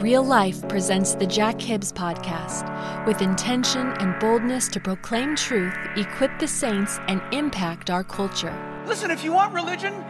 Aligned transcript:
Real 0.00 0.22
Life 0.22 0.68
presents 0.68 1.14
the 1.14 1.26
Jack 1.26 1.58
Hibbs 1.58 1.90
Podcast 1.90 3.06
with 3.06 3.22
intention 3.22 3.92
and 3.98 4.20
boldness 4.20 4.68
to 4.68 4.78
proclaim 4.78 5.34
truth, 5.34 5.74
equip 5.96 6.38
the 6.38 6.46
saints, 6.46 7.00
and 7.08 7.22
impact 7.32 7.88
our 7.88 8.04
culture. 8.04 8.54
Listen, 8.86 9.10
if 9.10 9.24
you 9.24 9.32
want 9.32 9.54
religion, 9.54 10.04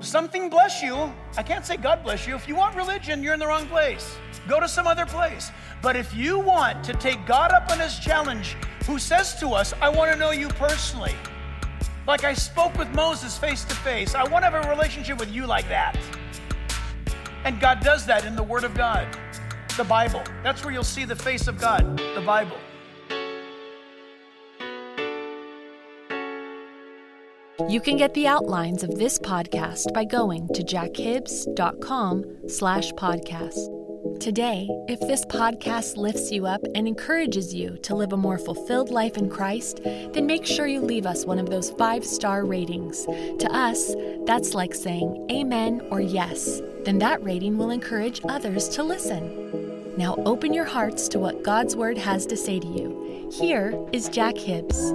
something 0.00 0.50
bless 0.50 0.82
you. 0.82 1.10
I 1.38 1.42
can't 1.42 1.64
say 1.64 1.78
God 1.78 2.04
bless 2.04 2.26
you. 2.26 2.34
If 2.34 2.46
you 2.46 2.54
want 2.54 2.76
religion, 2.76 3.22
you're 3.22 3.32
in 3.32 3.40
the 3.40 3.46
wrong 3.46 3.66
place. 3.66 4.14
Go 4.46 4.60
to 4.60 4.68
some 4.68 4.86
other 4.86 5.06
place. 5.06 5.50
But 5.80 5.96
if 5.96 6.14
you 6.14 6.38
want 6.38 6.84
to 6.84 6.92
take 6.92 7.24
God 7.24 7.50
up 7.50 7.70
on 7.70 7.78
his 7.78 7.98
challenge, 7.98 8.56
who 8.84 8.98
says 8.98 9.40
to 9.40 9.48
us, 9.48 9.72
I 9.80 9.88
want 9.88 10.12
to 10.12 10.18
know 10.18 10.32
you 10.32 10.48
personally, 10.48 11.14
like 12.06 12.24
I 12.24 12.34
spoke 12.34 12.76
with 12.76 12.90
Moses 12.90 13.38
face 13.38 13.64
to 13.64 13.74
face, 13.76 14.14
I 14.14 14.22
want 14.24 14.44
to 14.44 14.50
have 14.50 14.66
a 14.66 14.68
relationship 14.68 15.18
with 15.18 15.32
you 15.32 15.46
like 15.46 15.66
that. 15.70 15.96
And 17.44 17.58
God 17.58 17.80
does 17.80 18.04
that 18.04 18.26
in 18.26 18.36
the 18.36 18.42
Word 18.42 18.64
of 18.64 18.74
God, 18.74 19.08
the 19.76 19.84
Bible. 19.84 20.22
That's 20.42 20.64
where 20.64 20.72
you'll 20.72 20.84
see 20.84 21.04
the 21.04 21.16
face 21.16 21.48
of 21.48 21.58
God, 21.58 21.98
the 22.14 22.22
Bible. 22.24 22.56
You 27.68 27.80
can 27.80 27.96
get 27.96 28.14
the 28.14 28.26
outlines 28.26 28.82
of 28.82 28.96
this 28.96 29.18
podcast 29.18 29.92
by 29.92 30.04
going 30.04 30.48
to 30.54 30.62
jackhibbs.com 30.62 32.24
slash 32.48 32.90
podcast. 32.92 33.79
Today, 34.18 34.66
if 34.88 34.98
this 35.00 35.26
podcast 35.26 35.96
lifts 35.98 36.32
you 36.32 36.46
up 36.46 36.62
and 36.74 36.88
encourages 36.88 37.54
you 37.54 37.76
to 37.82 37.94
live 37.94 38.14
a 38.14 38.16
more 38.16 38.38
fulfilled 38.38 38.90
life 38.90 39.18
in 39.18 39.28
Christ, 39.28 39.80
then 39.84 40.26
make 40.26 40.46
sure 40.46 40.66
you 40.66 40.80
leave 40.80 41.04
us 41.04 41.26
one 41.26 41.38
of 41.38 41.50
those 41.50 41.70
five 41.72 42.04
star 42.04 42.46
ratings. 42.46 43.04
To 43.04 43.48
us, 43.52 43.94
that's 44.24 44.54
like 44.54 44.74
saying 44.74 45.26
amen 45.30 45.86
or 45.90 46.00
yes. 46.00 46.62
Then 46.84 46.98
that 47.00 47.22
rating 47.22 47.58
will 47.58 47.70
encourage 47.70 48.22
others 48.28 48.68
to 48.70 48.82
listen. 48.82 49.96
Now 49.98 50.14
open 50.24 50.54
your 50.54 50.64
hearts 50.64 51.06
to 51.08 51.18
what 51.18 51.42
God's 51.42 51.76
Word 51.76 51.98
has 51.98 52.24
to 52.26 52.36
say 52.36 52.58
to 52.58 52.66
you. 52.66 53.30
Here 53.30 53.78
is 53.92 54.08
Jack 54.08 54.36
Hibbs. 54.36 54.94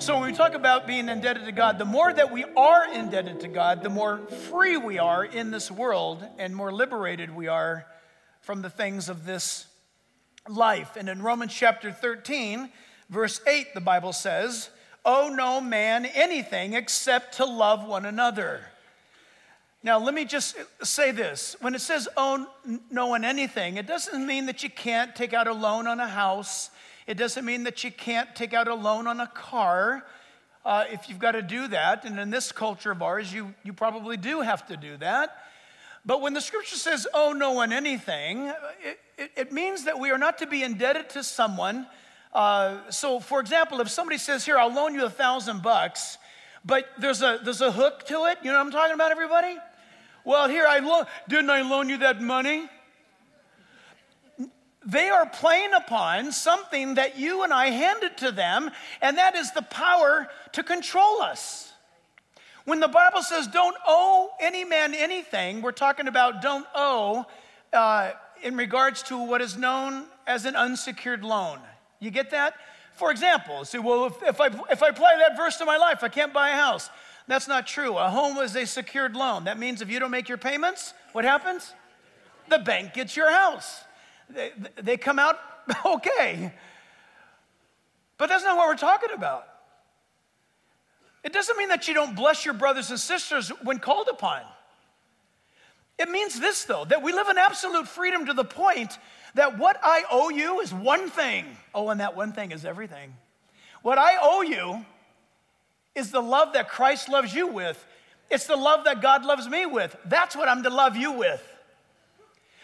So, 0.00 0.14
when 0.14 0.30
we 0.30 0.36
talk 0.36 0.54
about 0.54 0.86
being 0.86 1.08
indebted 1.08 1.44
to 1.46 1.52
God, 1.52 1.76
the 1.76 1.84
more 1.84 2.12
that 2.12 2.30
we 2.30 2.44
are 2.56 2.86
indebted 2.94 3.40
to 3.40 3.48
God, 3.48 3.82
the 3.82 3.90
more 3.90 4.18
free 4.48 4.76
we 4.76 5.00
are 5.00 5.24
in 5.24 5.50
this 5.50 5.72
world 5.72 6.24
and 6.38 6.54
more 6.54 6.72
liberated 6.72 7.34
we 7.34 7.48
are 7.48 7.84
from 8.40 8.62
the 8.62 8.70
things 8.70 9.08
of 9.08 9.26
this 9.26 9.66
life. 10.48 10.94
And 10.96 11.08
in 11.08 11.20
Romans 11.20 11.52
chapter 11.52 11.90
13, 11.90 12.70
verse 13.10 13.40
8, 13.44 13.74
the 13.74 13.80
Bible 13.80 14.12
says, 14.12 14.70
Owe 15.04 15.30
no 15.30 15.60
man 15.60 16.06
anything 16.06 16.74
except 16.74 17.38
to 17.38 17.44
love 17.44 17.84
one 17.84 18.06
another. 18.06 18.60
Now, 19.82 19.98
let 19.98 20.14
me 20.14 20.24
just 20.24 20.56
say 20.80 21.10
this. 21.10 21.56
When 21.60 21.74
it 21.74 21.80
says 21.80 22.08
owe 22.16 22.46
no 22.88 23.08
one 23.08 23.24
anything, 23.24 23.76
it 23.76 23.88
doesn't 23.88 24.24
mean 24.24 24.46
that 24.46 24.62
you 24.62 24.70
can't 24.70 25.16
take 25.16 25.34
out 25.34 25.48
a 25.48 25.52
loan 25.52 25.88
on 25.88 25.98
a 25.98 26.08
house 26.08 26.70
it 27.08 27.16
doesn't 27.16 27.46
mean 27.46 27.64
that 27.64 27.82
you 27.84 27.90
can't 27.90 28.36
take 28.36 28.52
out 28.52 28.68
a 28.68 28.74
loan 28.74 29.06
on 29.06 29.18
a 29.18 29.26
car 29.26 30.04
uh, 30.62 30.84
if 30.92 31.08
you've 31.08 31.18
got 31.18 31.32
to 31.32 31.40
do 31.40 31.66
that. 31.68 32.04
And 32.04 32.20
in 32.20 32.28
this 32.28 32.52
culture 32.52 32.90
of 32.90 33.00
ours, 33.00 33.32
you, 33.32 33.54
you 33.64 33.72
probably 33.72 34.18
do 34.18 34.42
have 34.42 34.66
to 34.66 34.76
do 34.76 34.98
that. 34.98 35.34
But 36.04 36.20
when 36.20 36.34
the 36.34 36.42
scripture 36.42 36.76
says, 36.76 37.06
owe 37.14 37.32
no 37.32 37.52
one 37.52 37.72
anything, 37.72 38.52
it, 38.84 39.00
it, 39.16 39.30
it 39.36 39.52
means 39.52 39.84
that 39.84 39.98
we 39.98 40.10
are 40.10 40.18
not 40.18 40.36
to 40.38 40.46
be 40.46 40.62
indebted 40.62 41.08
to 41.10 41.24
someone. 41.24 41.86
Uh, 42.34 42.90
so, 42.90 43.20
for 43.20 43.40
example, 43.40 43.80
if 43.80 43.88
somebody 43.88 44.18
says, 44.18 44.44
Here, 44.44 44.58
I'll 44.58 44.72
loan 44.72 44.92
you 44.92 45.06
a 45.06 45.10
thousand 45.10 45.62
bucks, 45.62 46.18
but 46.62 46.90
there's 46.98 47.22
a, 47.22 47.40
there's 47.42 47.62
a 47.62 47.72
hook 47.72 48.04
to 48.08 48.26
it, 48.26 48.36
you 48.42 48.50
know 48.52 48.58
what 48.58 48.66
I'm 48.66 48.70
talking 48.72 48.94
about, 48.94 49.12
everybody? 49.12 49.56
Well, 50.26 50.46
here, 50.46 50.66
I 50.68 50.80
lo- 50.80 51.06
didn't 51.26 51.48
I 51.48 51.62
loan 51.62 51.88
you 51.88 51.96
that 51.98 52.20
money? 52.20 52.68
They 54.88 55.10
are 55.10 55.26
playing 55.26 55.74
upon 55.74 56.32
something 56.32 56.94
that 56.94 57.18
you 57.18 57.42
and 57.42 57.52
I 57.52 57.66
handed 57.66 58.16
to 58.18 58.32
them, 58.32 58.70
and 59.02 59.18
that 59.18 59.36
is 59.36 59.52
the 59.52 59.60
power 59.60 60.28
to 60.52 60.62
control 60.62 61.20
us. 61.20 61.70
When 62.64 62.80
the 62.80 62.88
Bible 62.88 63.22
says 63.22 63.46
don't 63.46 63.76
owe 63.86 64.30
any 64.40 64.64
man 64.64 64.94
anything, 64.94 65.60
we're 65.60 65.72
talking 65.72 66.08
about 66.08 66.40
don't 66.40 66.66
owe 66.74 67.26
uh, 67.74 68.12
in 68.42 68.56
regards 68.56 69.02
to 69.04 69.18
what 69.18 69.42
is 69.42 69.58
known 69.58 70.06
as 70.26 70.46
an 70.46 70.56
unsecured 70.56 71.22
loan. 71.22 71.58
You 72.00 72.10
get 72.10 72.30
that? 72.30 72.54
For 72.94 73.10
example, 73.10 73.66
say, 73.66 73.78
well, 73.78 74.06
if, 74.06 74.22
if, 74.22 74.40
I, 74.40 74.46
if 74.70 74.82
I 74.82 74.88
apply 74.88 75.16
that 75.18 75.36
verse 75.36 75.58
to 75.58 75.66
my 75.66 75.76
life, 75.76 76.02
I 76.02 76.08
can't 76.08 76.32
buy 76.32 76.48
a 76.50 76.56
house. 76.56 76.88
That's 77.26 77.46
not 77.46 77.66
true. 77.66 77.98
A 77.98 78.08
home 78.08 78.38
is 78.38 78.56
a 78.56 78.64
secured 78.64 79.14
loan. 79.14 79.44
That 79.44 79.58
means 79.58 79.82
if 79.82 79.90
you 79.90 80.00
don't 80.00 80.10
make 80.10 80.30
your 80.30 80.38
payments, 80.38 80.94
what 81.12 81.26
happens? 81.26 81.74
The 82.48 82.58
bank 82.58 82.94
gets 82.94 83.14
your 83.14 83.30
house 83.30 83.82
they, 84.30 84.52
they 84.76 84.96
come 84.96 85.18
out 85.18 85.38
okay. 85.86 86.52
But 88.16 88.28
that's 88.28 88.44
not 88.44 88.56
what 88.56 88.68
we're 88.68 88.76
talking 88.76 89.10
about. 89.14 89.46
It 91.24 91.32
doesn't 91.32 91.56
mean 91.58 91.68
that 91.68 91.88
you 91.88 91.94
don't 91.94 92.16
bless 92.16 92.44
your 92.44 92.54
brothers 92.54 92.90
and 92.90 92.98
sisters 92.98 93.50
when 93.62 93.78
called 93.78 94.08
upon. 94.10 94.42
It 95.98 96.08
means 96.08 96.38
this, 96.38 96.64
though, 96.64 96.84
that 96.86 97.02
we 97.02 97.12
live 97.12 97.28
in 97.28 97.38
absolute 97.38 97.88
freedom 97.88 98.26
to 98.26 98.32
the 98.32 98.44
point 98.44 98.98
that 99.34 99.58
what 99.58 99.78
I 99.82 100.04
owe 100.10 100.30
you 100.30 100.60
is 100.60 100.72
one 100.72 101.10
thing. 101.10 101.44
Oh, 101.74 101.88
and 101.90 102.00
that 102.00 102.16
one 102.16 102.32
thing 102.32 102.52
is 102.52 102.64
everything. 102.64 103.14
What 103.82 103.98
I 103.98 104.12
owe 104.20 104.42
you 104.42 104.84
is 105.94 106.10
the 106.12 106.22
love 106.22 106.52
that 106.52 106.68
Christ 106.68 107.08
loves 107.08 107.34
you 107.34 107.48
with. 107.48 107.84
It's 108.30 108.46
the 108.46 108.56
love 108.56 108.84
that 108.84 109.02
God 109.02 109.24
loves 109.24 109.48
me 109.48 109.66
with. 109.66 109.96
That's 110.04 110.36
what 110.36 110.48
I'm 110.48 110.62
to 110.62 110.70
love 110.70 110.96
you 110.96 111.12
with. 111.12 111.42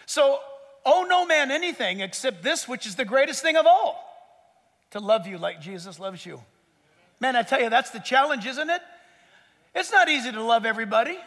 So 0.06 0.38
owe 0.84 1.04
no 1.08 1.26
man 1.26 1.50
anything 1.50 2.00
except 2.00 2.42
this, 2.42 2.68
which 2.68 2.86
is 2.86 2.96
the 2.96 3.04
greatest 3.04 3.42
thing 3.42 3.56
of 3.56 3.66
all 3.66 4.04
to 4.90 5.00
love 5.00 5.26
you 5.26 5.38
like 5.38 5.60
Jesus 5.60 5.98
loves 5.98 6.24
you. 6.24 6.40
Man, 7.20 7.36
I 7.36 7.42
tell 7.42 7.60
you, 7.60 7.70
that's 7.70 7.90
the 7.90 7.98
challenge, 7.98 8.46
isn't 8.46 8.70
it? 8.70 8.80
It's 9.74 9.90
not 9.90 10.08
easy 10.08 10.30
to 10.30 10.42
love 10.42 10.64
everybody. 10.64 11.18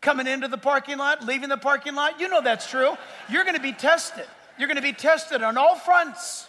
Coming 0.00 0.26
into 0.26 0.48
the 0.48 0.58
parking 0.58 0.96
lot, 0.96 1.24
leaving 1.26 1.48
the 1.48 1.56
parking 1.56 1.94
lot, 1.94 2.20
you 2.20 2.28
know 2.28 2.40
that's 2.40 2.70
true. 2.70 2.96
You're 3.28 3.44
to 3.44 3.60
be 3.60 3.72
tested. 3.72 4.26
You're 4.58 4.72
to 4.72 4.80
be 4.80 4.92
tested 4.92 5.42
on 5.42 5.58
all 5.58 5.76
fronts. 5.76 6.46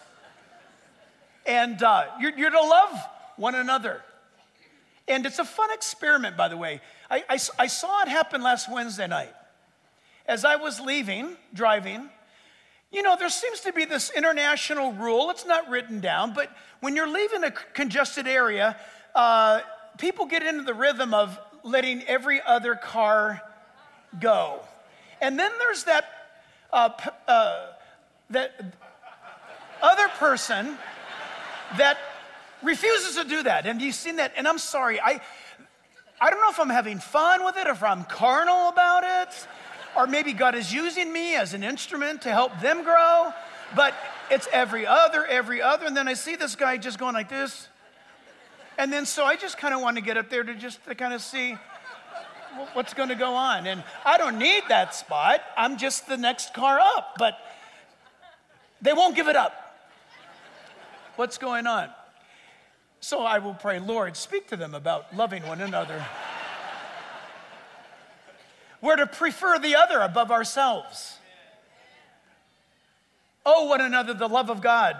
And 1.45 1.81
uh, 1.81 2.05
you're, 2.19 2.37
you're 2.37 2.51
to 2.51 2.61
love 2.61 2.99
one 3.37 3.55
another. 3.55 4.01
And 5.07 5.25
it's 5.25 5.39
a 5.39 5.45
fun 5.45 5.71
experiment, 5.73 6.37
by 6.37 6.47
the 6.47 6.57
way. 6.57 6.81
I, 7.09 7.23
I, 7.27 7.39
I 7.57 7.67
saw 7.67 8.03
it 8.03 8.07
happen 8.07 8.43
last 8.43 8.71
Wednesday 8.71 9.07
night. 9.07 9.33
As 10.27 10.45
I 10.45 10.57
was 10.57 10.79
leaving, 10.79 11.35
driving, 11.53 12.09
you 12.91 13.03
know, 13.03 13.15
there 13.18 13.30
seems 13.30 13.59
to 13.62 13.74
be 13.74 13.86
this 13.86 14.12
international 14.15 14.94
rule. 14.94 15.30
It's 15.30 15.45
not 15.45 15.69
written 15.69 16.00
down, 16.00 16.33
but 16.33 16.51
when 16.80 16.95
you're 16.95 17.12
leaving 17.12 17.44
a 17.44 17.51
congested 17.51 18.27
area, 18.27 18.77
uh, 19.13 19.62
people 19.97 20.25
get 20.25 20.41
into 20.41 20.63
the 20.63 20.74
rhythm 20.74 21.13
of 21.13 21.38
letting 21.63 22.01
every 22.03 22.41
other 22.41 22.75
car 22.75 23.41
go. 24.19 24.62
And 25.21 25.38
then 25.38 25.51
there's 25.59 25.83
that, 25.83 26.06
uh, 26.74 26.89
uh, 27.27 27.68
that 28.31 28.74
other 29.81 30.07
person 30.07 30.77
that 31.77 31.97
refuses 32.63 33.15
to 33.15 33.24
do 33.24 33.44
that. 33.44 33.68
And 33.68 33.81
you've 33.81 33.95
seen 33.95 34.15
that. 34.15 34.33
And 34.35 34.47
I'm 34.47 34.57
sorry, 34.57 35.00
I, 35.00 35.21
I 36.19 36.30
don't 36.31 36.42
know 36.42 36.50
if 36.50 36.59
I'm 36.59 36.69
having 36.69 36.97
fun 36.97 37.45
with 37.45 37.56
it 37.57 37.68
or 37.68 37.71
if 37.71 37.83
I'm 37.83 38.03
carnal 38.03 38.69
about 38.69 39.03
it 39.03 39.47
or 39.99 40.07
maybe 40.07 40.31
God 40.31 40.55
is 40.55 40.73
using 40.73 41.11
me 41.11 41.35
as 41.35 41.53
an 41.53 41.61
instrument 41.61 42.21
to 42.21 42.29
help 42.29 42.57
them 42.61 42.85
grow, 42.85 43.33
but 43.75 43.93
it's 44.31 44.47
every 44.53 44.87
other, 44.87 45.25
every 45.25 45.61
other. 45.61 45.85
And 45.85 45.95
then 45.95 46.07
I 46.07 46.13
see 46.13 46.37
this 46.37 46.55
guy 46.55 46.77
just 46.77 46.97
going 46.97 47.13
like 47.13 47.27
this. 47.27 47.67
And 48.77 48.93
then 48.93 49.05
so 49.05 49.25
I 49.25 49.35
just 49.35 49.57
kind 49.57 49.73
of 49.73 49.81
want 49.81 49.97
to 49.97 50.01
get 50.01 50.15
up 50.15 50.29
there 50.29 50.41
to 50.41 50.55
just 50.55 50.83
to 50.85 50.95
kind 50.95 51.13
of 51.13 51.21
see 51.21 51.57
what's 52.71 52.93
going 52.93 53.09
to 53.09 53.15
go 53.15 53.33
on. 53.33 53.67
And 53.67 53.83
I 54.05 54.17
don't 54.17 54.39
need 54.39 54.63
that 54.69 54.95
spot. 54.95 55.41
I'm 55.57 55.77
just 55.77 56.07
the 56.07 56.15
next 56.15 56.53
car 56.53 56.79
up. 56.79 57.15
But 57.17 57.37
they 58.81 58.93
won't 58.93 59.17
give 59.17 59.27
it 59.27 59.35
up. 59.35 59.53
What's 61.17 61.37
going 61.37 61.67
on? 61.67 61.89
So 63.01 63.23
I 63.23 63.39
will 63.39 63.53
pray, 63.53 63.79
Lord, 63.79 64.15
speak 64.15 64.47
to 64.47 64.55
them 64.55 64.73
about 64.73 65.13
loving 65.13 65.45
one 65.45 65.59
another. 65.59 66.05
We're 68.81 68.95
to 68.95 69.07
prefer 69.07 69.59
the 69.59 69.75
other 69.75 69.99
above 69.99 70.31
ourselves. 70.31 71.17
Owe 73.45 73.65
one 73.65 73.81
another 73.81 74.13
the 74.13 74.27
love 74.27 74.49
of 74.49 74.61
God. 74.61 74.97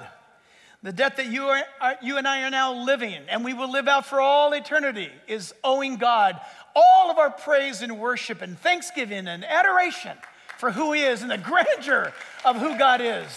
The 0.81 0.93
debt 0.93 1.17
that 1.17 1.27
you, 1.27 1.43
are, 1.43 1.63
you 2.01 2.17
and 2.17 2.27
I 2.27 2.43
are 2.43 2.49
now 2.49 2.73
living, 2.73 3.21
and 3.27 3.43
we 3.43 3.53
will 3.53 3.69
live 3.69 3.89
out 3.89 4.05
for 4.05 4.21
all 4.21 4.53
eternity, 4.53 5.09
is 5.27 5.53
owing 5.63 5.97
God 5.97 6.39
all 6.73 7.11
of 7.11 7.17
our 7.17 7.29
praise 7.29 7.81
and 7.81 7.99
worship 7.99 8.41
and 8.41 8.57
thanksgiving 8.57 9.27
and 9.27 9.43
adoration 9.43 10.17
for 10.57 10.71
who 10.71 10.93
He 10.93 11.01
is 11.01 11.21
and 11.21 11.31
the 11.31 11.37
grandeur 11.37 12.13
of 12.45 12.55
who 12.55 12.77
God 12.77 13.01
is. 13.01 13.27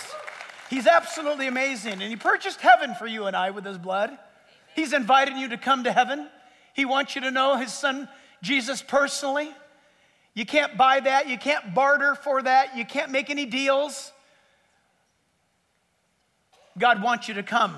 He's 0.71 0.87
absolutely 0.87 1.49
amazing, 1.49 1.95
and 1.95 2.03
He 2.03 2.17
purchased 2.17 2.61
heaven 2.61 2.95
for 2.95 3.07
you 3.07 3.27
and 3.27 3.37
I 3.37 3.51
with 3.51 3.65
His 3.65 3.79
blood. 3.79 4.17
He's 4.75 4.93
invited 4.93 5.37
you 5.37 5.49
to 5.49 5.57
come 5.57 5.85
to 5.85 5.93
heaven. 5.93 6.29
He 6.75 6.85
wants 6.85 7.15
you 7.15 7.23
to 7.23 7.31
know 7.31 7.57
His 7.57 7.73
Son 7.73 8.09
Jesus 8.41 8.83
personally. 8.83 9.51
You 10.35 10.47
can't 10.47 10.77
buy 10.77 11.01
that, 11.01 11.29
you 11.29 11.37
can't 11.37 11.75
barter 11.75 12.15
for 12.15 12.43
that, 12.43 12.77
you 12.77 12.85
can't 12.85 13.11
make 13.11 13.29
any 13.29 13.45
deals. 13.45 14.13
God 16.79 17.03
wants 17.03 17.29
you 17.29 17.35
to 17.35 17.43
come. 17.43 17.77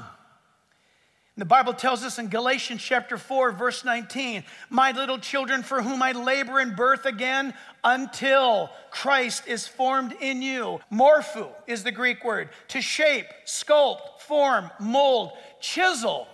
The 1.37 1.45
Bible 1.45 1.75
tells 1.75 2.05
us 2.05 2.21
in 2.21 2.29
Galatians 2.29 2.81
chapter 2.81 3.19
4, 3.19 3.51
verse 3.51 3.85
19, 3.85 4.45
My 4.71 4.93
little 4.93 5.19
children, 5.19 5.65
for 5.65 5.83
whom 5.83 6.01
I 6.01 6.13
labor 6.13 6.61
in 6.61 6.77
birth 6.77 7.07
again 7.07 7.55
until 7.83 8.71
Christ 8.93 9.49
is 9.49 9.67
formed 9.67 10.15
in 10.21 10.43
you. 10.43 10.79
Morpho 10.91 11.51
is 11.67 11.83
the 11.83 11.91
Greek 11.91 12.25
word 12.25 12.51
to 12.69 12.81
shape, 12.81 13.27
sculpt, 13.47 14.21
form, 14.21 14.71
mold, 14.79 15.33
chisel. 15.61 16.29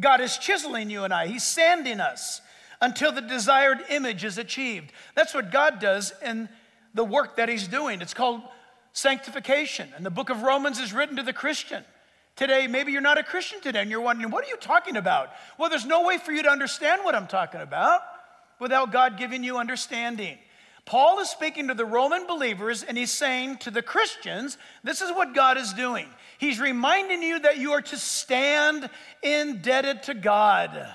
God 0.00 0.20
is 0.20 0.38
chiseling 0.38 0.90
you 0.90 1.04
and 1.04 1.14
I, 1.14 1.28
He's 1.28 1.44
sanding 1.44 2.00
us 2.00 2.40
until 2.80 3.12
the 3.12 3.20
desired 3.20 3.84
image 3.90 4.24
is 4.24 4.38
achieved. 4.38 4.92
That's 5.14 5.34
what 5.34 5.50
God 5.50 5.78
does 5.78 6.12
in 6.24 6.48
the 6.94 7.04
work 7.04 7.36
that 7.36 7.48
He's 7.48 7.68
doing. 7.68 8.00
It's 8.00 8.14
called 8.14 8.42
sanctification. 8.92 9.88
And 9.96 10.06
the 10.06 10.10
book 10.10 10.30
of 10.30 10.42
Romans 10.42 10.78
is 10.78 10.92
written 10.92 11.16
to 11.16 11.22
the 11.22 11.32
Christian. 11.32 11.84
Today, 12.36 12.66
maybe 12.66 12.90
you're 12.90 13.00
not 13.00 13.18
a 13.18 13.22
Christian 13.22 13.60
today 13.60 13.80
and 13.80 13.90
you're 13.90 14.00
wondering, 14.00 14.30
what 14.30 14.44
are 14.44 14.48
you 14.48 14.56
talking 14.56 14.96
about? 14.96 15.30
Well, 15.58 15.70
there's 15.70 15.86
no 15.86 16.04
way 16.04 16.18
for 16.18 16.32
you 16.32 16.42
to 16.42 16.50
understand 16.50 17.04
what 17.04 17.14
I'm 17.14 17.28
talking 17.28 17.60
about 17.60 18.00
without 18.58 18.92
God 18.92 19.16
giving 19.16 19.44
you 19.44 19.58
understanding. 19.58 20.38
Paul 20.84 21.20
is 21.20 21.30
speaking 21.30 21.68
to 21.68 21.74
the 21.74 21.84
Roman 21.84 22.26
believers 22.26 22.82
and 22.82 22.98
he's 22.98 23.12
saying 23.12 23.58
to 23.58 23.70
the 23.70 23.82
Christians, 23.82 24.58
this 24.82 25.00
is 25.00 25.10
what 25.10 25.34
God 25.34 25.56
is 25.56 25.72
doing. 25.72 26.08
He's 26.38 26.60
reminding 26.60 27.22
you 27.22 27.38
that 27.40 27.58
you 27.58 27.72
are 27.72 27.80
to 27.82 27.96
stand 27.96 28.90
indebted 29.22 30.02
to 30.04 30.14
God 30.14 30.86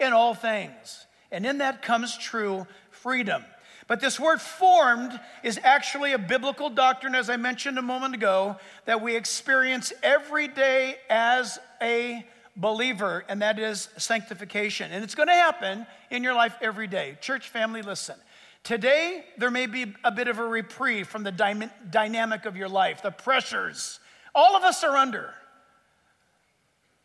in 0.00 0.12
all 0.12 0.34
things. 0.34 1.06
And 1.30 1.44
in 1.44 1.58
that 1.58 1.82
comes 1.82 2.16
true 2.16 2.66
freedom. 2.90 3.44
But 3.88 4.00
this 4.00 4.18
word 4.18 4.40
formed 4.40 5.18
is 5.44 5.60
actually 5.62 6.12
a 6.12 6.18
biblical 6.18 6.70
doctrine, 6.70 7.14
as 7.14 7.30
I 7.30 7.36
mentioned 7.36 7.78
a 7.78 7.82
moment 7.82 8.14
ago, 8.14 8.56
that 8.84 9.00
we 9.00 9.14
experience 9.14 9.92
every 10.02 10.48
day 10.48 10.96
as 11.08 11.58
a 11.80 12.26
believer, 12.56 13.24
and 13.28 13.42
that 13.42 13.58
is 13.58 13.88
sanctification. 13.96 14.90
And 14.90 15.04
it's 15.04 15.14
going 15.14 15.28
to 15.28 15.34
happen 15.34 15.86
in 16.10 16.24
your 16.24 16.34
life 16.34 16.56
every 16.60 16.86
day. 16.86 17.16
Church 17.20 17.48
family, 17.48 17.82
listen. 17.82 18.16
Today, 18.64 19.24
there 19.36 19.50
may 19.50 19.66
be 19.66 19.94
a 20.02 20.10
bit 20.10 20.26
of 20.26 20.40
a 20.40 20.44
reprieve 20.44 21.06
from 21.06 21.22
the 21.22 21.30
dy- 21.30 21.70
dynamic 21.88 22.46
of 22.46 22.56
your 22.56 22.68
life, 22.68 23.02
the 23.02 23.12
pressures. 23.12 24.00
All 24.34 24.56
of 24.56 24.64
us 24.64 24.82
are 24.82 24.96
under. 24.96 25.32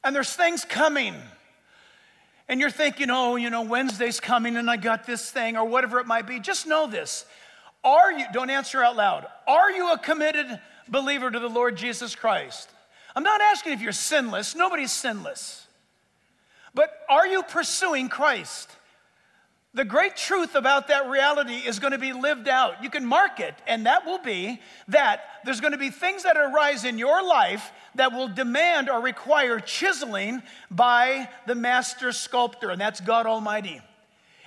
And 0.04 0.16
there's 0.16 0.34
things 0.34 0.66
coming 0.66 1.14
and 2.52 2.60
you're 2.60 2.70
thinking, 2.70 3.10
oh, 3.10 3.38
you 3.38 3.50
know, 3.50 3.62
Wednesday's 3.62 4.20
coming 4.20 4.58
and 4.58 4.70
I 4.70 4.76
got 4.76 5.06
this 5.06 5.32
thing 5.32 5.56
or 5.56 5.64
whatever 5.64 6.02
it 6.02 6.06
might 6.06 6.28
be, 6.28 6.38
just 6.42 6.68
know 6.68 6.86
this. 6.86 7.26
Are 7.82 8.12
you, 8.12 8.26
don't 8.34 8.50
answer 8.50 8.84
out 8.84 8.98
loud, 8.98 9.26
are 9.48 9.72
you 9.72 9.94
a 9.94 9.98
committed 9.98 10.60
believer 10.90 11.32
to 11.32 11.40
the 11.40 11.48
Lord 11.48 11.78
Jesus 11.78 12.14
Christ? 12.14 12.70
I'm 13.16 13.24
not 13.24 13.40
asking 13.40 13.72
if 13.72 13.82
you're 13.82 13.94
sinless, 13.94 14.54
nobody's 14.54 14.92
sinless. 14.92 15.66
But 16.74 16.92
are 17.10 17.26
you 17.26 17.42
pursuing 17.44 18.10
Christ? 18.10 18.70
The 19.74 19.86
great 19.86 20.18
truth 20.18 20.56
about 20.56 20.90
that 20.90 21.10
reality 21.10 21.56
is 21.56 21.80
going 21.80 21.94
to 21.94 21.98
be 21.98 22.12
lived 22.12 22.50
out. 22.50 22.84
You 22.84 22.90
can 22.90 23.06
mark 23.06 23.40
it, 23.40 23.56
and 23.66 23.86
that 23.86 24.06
will 24.06 24.18
be 24.18 24.60
that 24.90 25.22
there's 25.46 25.62
going 25.62 25.72
to 25.72 25.78
be 25.78 25.90
things 25.90 26.24
that 26.24 26.36
arise 26.36 26.84
in 26.84 26.98
your 26.98 27.24
life 27.26 27.72
that 27.96 28.12
will 28.12 28.28
demand 28.28 28.90
or 28.90 29.02
require 29.02 29.62
chiseling 29.62 30.44
by 30.70 31.30
the 31.48 31.56
master 31.56 32.12
sculptor, 32.12 32.70
and 32.70 32.82
that's 32.82 33.00
God 33.00 33.26
Almighty. 33.26 33.80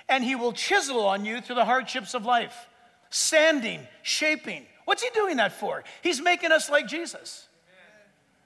And 0.07 0.23
He 0.23 0.35
will 0.35 0.53
chisel 0.53 1.03
on 1.03 1.25
you 1.25 1.41
through 1.41 1.55
the 1.55 1.65
hardships 1.65 2.13
of 2.13 2.23
life, 2.23 2.67
sanding, 3.09 3.79
shaping. 4.03 4.63
What's 4.85 5.01
He 5.01 5.09
doing 5.15 5.37
that 5.37 5.53
for? 5.53 5.83
He's 6.03 6.21
making 6.21 6.51
us 6.51 6.69
like 6.69 6.85
Jesus. 6.85 7.44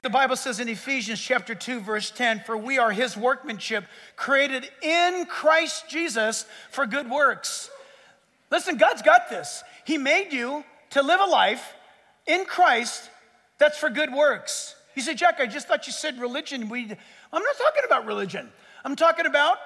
The 0.01 0.09
Bible 0.09 0.37
says 0.37 0.61
in 0.61 0.69
Ephesians 0.69 1.19
chapter 1.19 1.53
2 1.53 1.81
verse 1.81 2.09
10, 2.09 2.41
"For 2.45 2.55
we 2.55 2.77
are 2.77 2.91
his 2.91 3.17
workmanship, 3.17 3.85
created 4.15 4.71
in 4.81 5.25
Christ 5.25 5.89
Jesus 5.89 6.45
for 6.71 6.85
good 6.85 7.09
works." 7.09 7.69
Listen, 8.49 8.77
God's 8.77 9.01
got 9.01 9.29
this. 9.29 9.63
He 9.83 9.97
made 9.97 10.31
you 10.31 10.63
to 10.91 11.01
live 11.01 11.19
a 11.19 11.25
life 11.25 11.73
in 12.25 12.45
Christ 12.45 13.09
that's 13.57 13.77
for 13.77 13.89
good 13.89 14.13
works. 14.13 14.75
You 14.95 15.01
say, 15.01 15.13
"Jack, 15.13 15.39
I 15.39 15.45
just 15.45 15.67
thought 15.67 15.85
you 15.85 15.93
said 15.93 16.19
religion." 16.19 16.69
We 16.69 16.83
I'm 17.31 17.43
not 17.43 17.57
talking 17.57 17.83
about 17.83 18.05
religion. 18.05 18.53
I'm 18.85 18.95
talking 18.95 19.25
about 19.25 19.59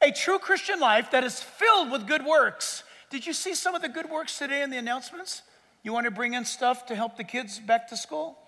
a 0.00 0.12
true 0.12 0.38
Christian 0.38 0.78
life 0.80 1.10
that 1.10 1.24
is 1.24 1.42
filled 1.42 1.90
with 1.90 2.06
good 2.06 2.24
works. 2.24 2.84
Did 3.10 3.26
you 3.26 3.32
see 3.32 3.54
some 3.54 3.74
of 3.74 3.82
the 3.82 3.88
good 3.88 4.08
works 4.08 4.38
today 4.38 4.62
in 4.62 4.70
the 4.70 4.78
announcements? 4.78 5.42
You 5.82 5.92
want 5.92 6.04
to 6.04 6.10
bring 6.10 6.34
in 6.34 6.44
stuff 6.44 6.86
to 6.86 6.96
help 6.96 7.16
the 7.16 7.24
kids 7.24 7.58
back 7.58 7.88
to 7.88 7.96
school? 7.96 8.38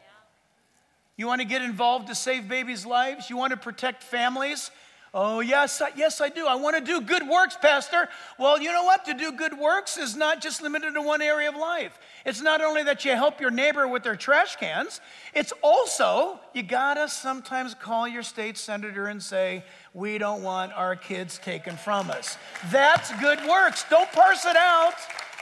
You 1.16 1.26
want 1.26 1.40
to 1.40 1.47
get 1.47 1.62
involved 1.62 2.09
to 2.09 2.14
save 2.14 2.49
babies' 2.49 2.85
lives? 2.85 3.30
You 3.30 3.37
want 3.37 3.52
to 3.52 3.56
protect 3.56 4.02
families? 4.02 4.71
Oh, 5.16 5.38
yes, 5.38 5.80
I, 5.80 5.90
yes, 5.94 6.21
I 6.21 6.28
do. 6.28 6.44
I 6.44 6.56
want 6.56 6.76
to 6.76 6.83
do 6.83 7.00
good 7.00 7.28
works, 7.28 7.56
Pastor. 7.62 8.09
Well, 8.37 8.61
you 8.61 8.73
know 8.73 8.83
what? 8.83 9.04
To 9.04 9.14
do 9.14 9.30
good 9.30 9.56
works 9.56 9.97
is 9.97 10.16
not 10.16 10.42
just 10.42 10.61
limited 10.61 10.94
to 10.94 11.02
one 11.02 11.23
area 11.23 11.49
of 11.49 11.54
life. 11.54 11.97
It's 12.26 12.40
not 12.40 12.61
only 12.61 12.83
that 12.83 13.04
you 13.04 13.12
help 13.12 13.40
your 13.40 13.52
neighbor 13.52 13.87
with 13.87 14.02
their 14.02 14.16
trash 14.16 14.56
cans, 14.56 15.00
it's 15.33 15.52
also 15.62 16.40
you 16.52 16.64
got 16.64 16.94
to 16.94 17.09
sometimes 17.09 17.75
call 17.75 18.09
your 18.09 18.25
state 18.25 18.59
senator 18.59 19.06
and 19.06 19.23
say, 19.23 19.62
We 19.92 20.18
don't 20.18 20.42
want 20.42 20.73
our 20.73 20.97
kids 20.97 21.38
taken 21.38 21.76
from 21.76 22.11
us. 22.11 22.37
That's 22.73 23.12
good 23.21 23.38
works. 23.49 23.85
Don't 23.88 24.11
parse 24.11 24.44
it 24.44 24.56
out. 24.56 24.94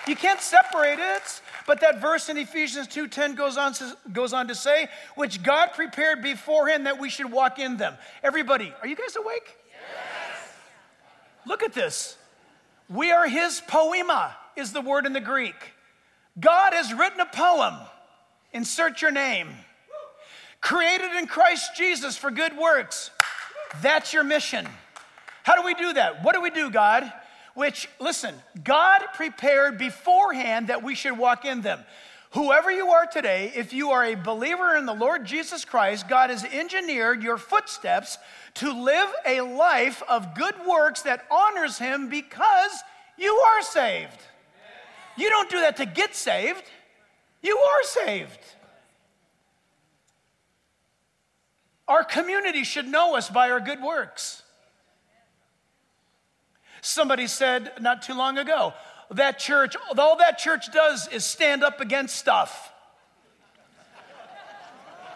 You 0.06 0.16
can't 0.16 0.40
separate 0.40 0.98
it. 0.98 1.40
But 1.66 1.80
that 1.80 2.00
verse 2.00 2.28
in 2.28 2.36
Ephesians 2.36 2.88
2:10 2.88 3.36
goes 3.36 3.56
on, 3.56 3.74
goes 4.12 4.32
on 4.32 4.48
to 4.48 4.54
say, 4.54 4.88
which 5.14 5.42
God 5.42 5.72
prepared 5.74 6.22
beforehand 6.22 6.86
that 6.86 6.98
we 6.98 7.08
should 7.08 7.30
walk 7.30 7.58
in 7.58 7.76
them. 7.76 7.96
Everybody, 8.22 8.74
are 8.80 8.88
you 8.88 8.96
guys 8.96 9.14
awake? 9.16 9.56
Yes. 9.70 10.48
Look 11.46 11.62
at 11.62 11.72
this. 11.72 12.16
We 12.88 13.12
are 13.12 13.28
his 13.28 13.62
poema, 13.66 14.36
is 14.56 14.72
the 14.72 14.80
word 14.80 15.06
in 15.06 15.12
the 15.12 15.20
Greek. 15.20 15.54
God 16.38 16.72
has 16.72 16.92
written 16.92 17.20
a 17.20 17.26
poem. 17.26 17.76
Insert 18.52 19.00
your 19.00 19.12
name. 19.12 19.50
Created 20.60 21.12
in 21.16 21.26
Christ 21.26 21.76
Jesus 21.76 22.16
for 22.16 22.30
good 22.30 22.56
works. 22.56 23.10
That's 23.80 24.12
your 24.12 24.24
mission. 24.24 24.68
How 25.42 25.56
do 25.56 25.62
we 25.62 25.74
do 25.74 25.92
that? 25.94 26.22
What 26.22 26.34
do 26.34 26.40
we 26.40 26.50
do, 26.50 26.70
God? 26.70 27.12
Which, 27.54 27.88
listen, 28.00 28.34
God 28.62 29.02
prepared 29.14 29.78
beforehand 29.78 30.68
that 30.68 30.82
we 30.82 30.94
should 30.94 31.18
walk 31.18 31.44
in 31.44 31.60
them. 31.62 31.80
Whoever 32.32 32.70
you 32.70 32.88
are 32.88 33.04
today, 33.04 33.52
if 33.54 33.74
you 33.74 33.90
are 33.90 34.04
a 34.04 34.14
believer 34.14 34.74
in 34.74 34.86
the 34.86 34.94
Lord 34.94 35.26
Jesus 35.26 35.66
Christ, 35.66 36.08
God 36.08 36.30
has 36.30 36.44
engineered 36.44 37.22
your 37.22 37.36
footsteps 37.36 38.16
to 38.54 38.72
live 38.72 39.08
a 39.26 39.42
life 39.42 40.02
of 40.08 40.34
good 40.34 40.54
works 40.66 41.02
that 41.02 41.26
honors 41.30 41.78
Him 41.78 42.08
because 42.08 42.70
you 43.18 43.32
are 43.34 43.62
saved. 43.62 44.18
You 45.16 45.28
don't 45.28 45.50
do 45.50 45.60
that 45.60 45.76
to 45.76 45.84
get 45.84 46.14
saved, 46.14 46.64
you 47.42 47.58
are 47.58 47.82
saved. 47.82 48.40
Our 51.86 52.04
community 52.04 52.64
should 52.64 52.88
know 52.88 53.16
us 53.16 53.28
by 53.28 53.50
our 53.50 53.60
good 53.60 53.82
works. 53.82 54.41
Somebody 56.82 57.28
said 57.28 57.72
not 57.80 58.02
too 58.02 58.14
long 58.14 58.36
ago, 58.38 58.74
that 59.12 59.38
church, 59.38 59.76
all 59.96 60.16
that 60.16 60.36
church 60.36 60.72
does 60.72 61.08
is 61.08 61.24
stand 61.24 61.62
up 61.62 61.80
against 61.80 62.16
stuff. 62.16 62.72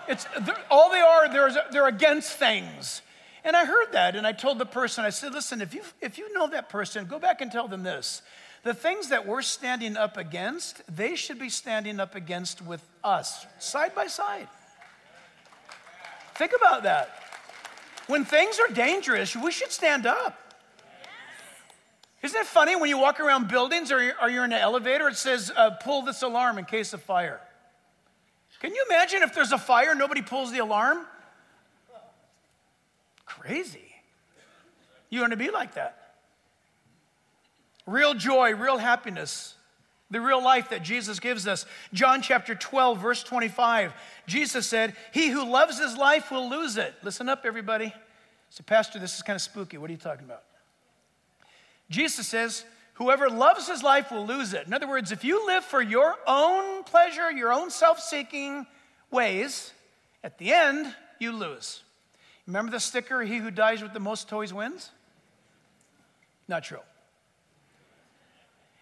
It's, 0.09 0.25
all 0.71 0.91
they 0.91 1.01
are, 1.01 1.29
they're, 1.29 1.51
they're 1.73 1.89
against 1.89 2.33
things. 2.33 3.03
And 3.43 3.57
I 3.57 3.65
heard 3.65 3.93
that, 3.93 4.15
and 4.15 4.25
I 4.25 4.31
told 4.31 4.59
the 4.59 4.67
person, 4.67 5.05
I 5.05 5.11
said, 5.11 5.33
listen, 5.33 5.61
if 5.61 5.75
you, 5.75 5.83
if 6.01 6.19
you 6.19 6.33
know 6.33 6.47
that 6.49 6.69
person, 6.69 7.07
go 7.07 7.19
back 7.19 7.41
and 7.41 7.51
tell 7.51 7.67
them 7.67 7.83
this. 7.83 8.23
The 8.63 8.75
things 8.75 9.09
that 9.09 9.27
we're 9.27 9.43
standing 9.43 9.97
up 9.97 10.17
against, 10.17 10.83
they 10.95 11.17
should 11.17 11.39
be 11.39 11.49
standing 11.49 11.99
up 11.99 12.15
against 12.15 12.63
with 12.63 12.83
us, 13.03 13.45
side 13.59 13.95
by 13.95 14.07
side. 14.07 14.47
Think 16.37 16.53
about 16.57 16.85
that. 16.85 17.11
When 18.07 18.25
things 18.25 18.61
are 18.61 18.73
dangerous, 18.73 19.35
we 19.35 19.51
should 19.51 19.73
stand 19.73 20.07
up. 20.07 20.46
Isn't 22.27 22.41
it 22.41 22.47
funny 22.49 22.75
when 22.75 22.89
you 22.89 22.99
walk 22.99 23.21
around 23.21 23.47
buildings 23.47 23.93
or 23.93 24.03
you're, 24.03 24.45
in 24.45 24.53
an 24.53 24.61
elevator, 24.61 25.07
it 25.07 25.15
says, 25.15 25.53
uh, 25.57 25.71
pull 25.71 26.03
this 26.03 26.23
alarm 26.23 26.59
in 26.59 26.65
case 26.65 26.93
of 26.93 27.01
fire? 27.01 27.41
Can 28.61 28.75
you 28.75 28.85
imagine 28.91 29.23
if 29.23 29.33
there's 29.33 29.53
a 29.53 29.59
fire, 29.59 29.95
nobody 29.95 30.23
pulls 30.23 30.51
the 30.51 30.59
alarm? 30.59 31.07
Crazy. 33.27 33.95
You 35.09 35.21
want 35.21 35.31
to 35.35 35.37
be 35.37 35.53
like 35.53 35.75
that. 35.75 36.15
Real 37.87 38.13
joy, 38.13 38.57
real 38.57 38.79
happiness, 38.79 39.55
the 40.11 40.21
real 40.21 40.43
life 40.43 40.71
that 40.71 40.83
Jesus 40.83 41.21
gives 41.21 41.47
us. 41.47 41.65
John 41.93 42.23
chapter 42.23 42.57
12, 42.57 42.99
verse 42.99 43.23
25, 43.23 43.93
Jesus 44.27 44.67
said, 44.67 44.97
He 45.13 45.29
who 45.29 45.49
loves 45.49 45.79
his 45.79 45.97
life 45.97 46.33
will 46.33 46.51
lose 46.51 46.77
it. 46.77 46.93
Listen 47.05 47.29
up, 47.29 47.43
everybody. 47.45 47.95
So, 48.51 48.65
Pastor, 48.67 48.99
this 48.99 49.15
is 49.15 49.23
kind 49.23 49.37
of 49.37 49.43
spooky. 49.43 49.79
What 49.79 49.91
are 49.91 49.93
you 49.93 49.99
talking 50.01 50.25
about? 50.25 50.43
Jesus 51.91 52.27
says, 52.27 52.65
Whoever 52.95 53.29
loves 53.29 53.69
his 53.69 53.83
life 53.83 54.11
will 54.11 54.27
lose 54.27 54.55
it. 54.55 54.67
In 54.67 54.73
other 54.73 54.89
words, 54.89 55.13
if 55.13 55.23
you 55.23 55.47
live 55.47 55.65
for 55.65 55.83
your 55.83 56.17
own 56.27 56.83
pleasure, 56.85 57.31
your 57.31 57.53
own 57.53 57.71
self 57.71 58.01
seeking 58.01 58.67
ways, 59.11 59.73
at 60.25 60.39
the 60.39 60.53
end, 60.53 60.95
you 61.19 61.33
lose. 61.33 61.83
Remember 62.47 62.73
the 62.73 62.81
sticker, 62.81 63.23
he 63.23 63.37
who 63.37 63.51
dies 63.51 63.83
with 63.83 63.93
the 63.93 64.01
most 64.01 64.29
toys 64.29 64.53
wins? 64.55 64.91
Not 66.49 66.65
true. 66.65 66.81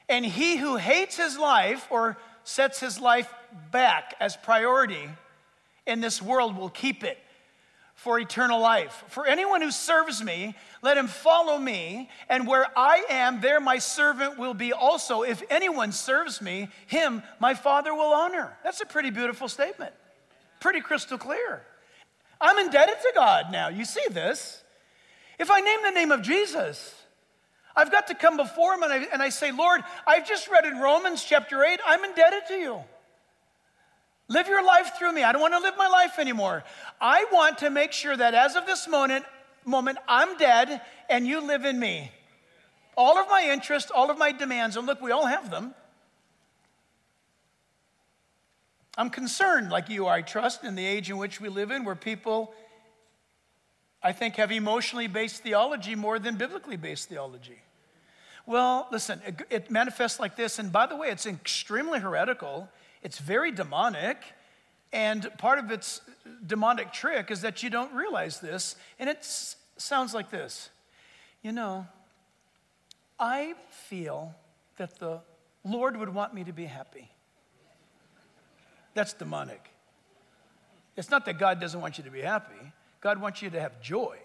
And 0.09 0.25
he 0.25 0.57
who 0.57 0.77
hates 0.77 1.17
his 1.17 1.37
life 1.37 1.89
or 1.91 2.17
sets 2.45 2.79
his 2.79 3.01
life 3.01 3.33
back 3.73 4.15
as 4.21 4.37
priority 4.37 5.09
in 5.87 6.01
this 6.01 6.23
world 6.23 6.57
will 6.57 6.71
keep 6.71 7.03
it 7.03 7.19
for 7.95 8.19
eternal 8.19 8.61
life. 8.61 9.05
For 9.09 9.27
anyone 9.27 9.63
who 9.63 9.71
serves 9.71 10.23
me, 10.23 10.55
let 10.83 10.97
him 10.97 11.07
follow 11.07 11.59
me, 11.59 12.11
and 12.29 12.47
where 12.47 12.67
I 12.77 13.05
am, 13.09 13.41
there 13.41 13.61
my 13.61 13.79
servant 13.79 14.39
will 14.39 14.55
be 14.55 14.73
also. 14.73 15.23
If 15.23 15.43
anyone 15.49 15.93
serves 15.93 16.43
me, 16.43 16.69
him 16.87 17.23
my 17.41 17.55
Father 17.55 17.95
will 17.95 18.13
honor. 18.13 18.57
That's 18.63 18.81
a 18.81 18.87
pretty 18.87 19.11
beautiful 19.11 19.49
statement. 19.49 19.95
Pretty 20.61 20.81
crystal 20.81 21.19
clear. 21.19 21.63
I'm 22.41 22.59
indebted 22.59 22.97
to 23.01 23.13
God 23.15 23.47
now. 23.51 23.69
You 23.69 23.85
see 23.85 24.05
this? 24.11 24.63
If 25.39 25.51
I 25.51 25.61
name 25.61 25.79
the 25.83 25.91
name 25.91 26.13
of 26.13 26.23
Jesus, 26.23 26.95
I've 27.77 27.91
got 27.91 28.09
to 28.09 28.15
come 28.15 28.37
before 28.37 28.75
him 28.75 28.83
and 28.83 28.93
I, 28.93 28.97
and 29.13 29.23
I 29.23 29.31
say, 29.31 29.51
Lord, 29.51 29.83
I've 30.07 30.29
just 30.29 30.49
read 30.49 30.65
in 30.65 30.79
Romans 30.79 31.25
chapter 31.25 31.65
8, 31.65 31.81
I'm 31.87 32.05
indebted 32.05 32.47
to 32.49 32.55
you. 32.55 32.81
Live 34.29 34.49
your 34.49 34.65
life 34.65 34.93
through 34.99 35.13
me. 35.13 35.23
I 35.23 35.33
don't 35.33 35.41
want 35.43 35.55
to 35.55 35.61
live 35.61 35.75
my 35.77 35.89
life 35.89 36.19
anymore. 36.19 36.65
I 37.01 37.27
want 37.31 37.59
to 37.59 37.71
make 37.71 37.93
sure 37.93 38.17
that 38.17 38.35
as 38.35 38.57
of 38.57 38.67
this 38.67 38.89
moment, 38.89 39.25
moment 39.65 39.99
I'm 40.09 40.37
dead 40.39 40.81
and 41.11 41.27
you 41.27 41.47
live 41.47 41.65
in 41.65 41.79
me. 41.79 42.11
All 42.97 43.19
of 43.19 43.29
my 43.29 43.49
interests, 43.51 43.91
all 43.91 44.11
of 44.11 44.19
my 44.19 44.33
demands, 44.33 44.77
and 44.77 44.87
look, 44.87 45.03
we 45.03 45.11
all 45.11 45.27
have 45.27 45.51
them. 45.51 45.75
I'm 48.97 49.11
concerned, 49.11 49.71
like 49.71 49.89
you 49.89 50.07
are, 50.07 50.15
I 50.15 50.23
trust, 50.23 50.63
in 50.63 50.77
the 50.77 50.87
age 50.87 51.11
in 51.11 51.19
which 51.19 51.41
we 51.41 51.49
live 51.49 51.73
in, 51.73 51.85
where 51.85 51.97
people, 51.97 52.55
I 54.03 54.13
think, 54.13 54.37
have 54.37 54.53
emotionally 54.53 55.09
based 55.09 55.43
theology 55.43 55.97
more 55.97 56.21
than 56.21 56.37
biblically 56.37 56.77
based 56.77 57.09
theology. 57.09 57.59
Well, 58.47 58.87
listen, 58.93 59.21
it, 59.51 59.71
manifests 59.71 60.21
like 60.21 60.37
this, 60.37 60.61
and 60.61 60.71
by 60.71 60.87
the 60.87 60.95
way, 60.95 61.09
it's 61.09 61.27
extremely 61.27 61.99
heretical. 61.99 62.69
It's 63.05 63.19
very 63.19 63.53
demonic. 63.53 64.25
And 64.93 65.31
part 65.39 65.59
of 65.59 65.71
its 65.71 66.01
demonic 66.47 66.93
trick 66.93 67.31
is 67.31 67.43
that 67.43 67.63
you 67.63 67.71
don't 67.71 67.93
realize 67.93 68.41
this. 68.41 68.77
And 68.99 69.09
it 69.09 69.25
sounds 69.77 70.15
like 70.15 70.31
this 70.31 70.71
You 71.43 71.53
know, 71.53 71.87
I 73.19 73.55
feel 73.71 74.35
that 74.79 74.99
the 74.99 75.21
Lord 75.65 75.97
would 75.97 76.13
want 76.13 76.35
me 76.35 76.45
to 76.45 76.53
be 76.53 76.65
happy. 76.65 77.11
That's 78.95 79.13
demonic. 79.13 79.71
It's 80.97 81.11
not 81.11 81.25
that 81.27 81.39
God 81.39 81.61
doesn't 81.61 81.81
want 81.81 81.99
you 81.99 82.05
to 82.05 82.11
be 82.11 82.21
happy, 82.21 82.73
God 83.01 83.21
wants 83.21 83.43
you 83.43 83.51
to 83.51 83.61
have 83.61 83.81
joy. 83.81 84.19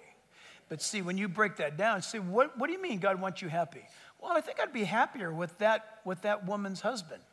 But 0.70 0.84
see, 0.84 1.02
when 1.02 1.18
you 1.18 1.28
break 1.28 1.56
that 1.56 1.78
down, 1.78 2.04
see, 2.04 2.20
what, 2.20 2.56
what 2.56 2.68
do 2.68 2.74
you 2.74 2.82
mean 2.82 3.00
God 3.00 3.20
wants 3.20 3.42
you 3.42 3.50
happy? 3.50 3.82
Well, 4.22 4.34
I 4.34 4.42
think 4.42 4.60
I'd 4.60 4.72
be 4.72 4.84
happier 4.84 5.34
with 5.34 5.58
that, 5.58 6.00
with 6.06 6.22
that 6.22 6.46
woman's 6.46 6.82
husband. 6.82 7.24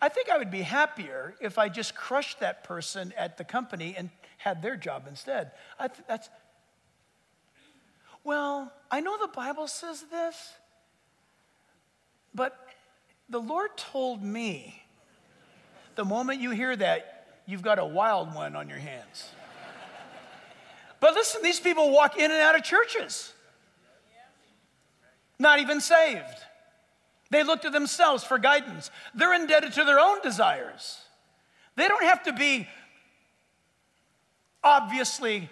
I 0.00 0.08
think 0.08 0.30
I 0.30 0.38
would 0.38 0.50
be 0.50 0.62
happier 0.62 1.34
if 1.40 1.58
I 1.58 1.68
just 1.68 1.94
crushed 1.94 2.40
that 2.40 2.64
person 2.64 3.12
at 3.16 3.36
the 3.36 3.44
company 3.44 3.94
and 3.96 4.10
had 4.38 4.62
their 4.62 4.76
job 4.76 5.04
instead. 5.06 5.52
I 5.78 5.88
th- 5.88 6.00
that's, 6.08 6.30
well, 8.24 8.72
I 8.90 9.00
know 9.00 9.18
the 9.20 9.28
Bible 9.28 9.68
says 9.68 10.04
this, 10.10 10.54
but 12.34 12.58
the 13.28 13.40
Lord 13.40 13.76
told 13.76 14.22
me 14.22 14.82
the 15.96 16.04
moment 16.04 16.40
you 16.40 16.50
hear 16.50 16.74
that, 16.76 17.26
you've 17.46 17.62
got 17.62 17.78
a 17.78 17.84
wild 17.84 18.34
one 18.34 18.56
on 18.56 18.68
your 18.68 18.78
hands. 18.78 19.30
But 21.00 21.14
listen, 21.14 21.42
these 21.42 21.60
people 21.60 21.90
walk 21.90 22.16
in 22.16 22.30
and 22.30 22.40
out 22.40 22.56
of 22.56 22.62
churches, 22.62 23.32
not 25.38 25.58
even 25.58 25.80
saved. 25.80 26.24
They 27.30 27.44
look 27.44 27.62
to 27.62 27.70
themselves 27.70 28.24
for 28.24 28.38
guidance. 28.38 28.90
They're 29.14 29.34
indebted 29.34 29.72
to 29.74 29.84
their 29.84 30.00
own 30.00 30.20
desires. 30.20 30.98
They 31.76 31.86
don't 31.88 32.04
have 32.04 32.24
to 32.24 32.32
be 32.32 32.68
obviously 34.62 35.48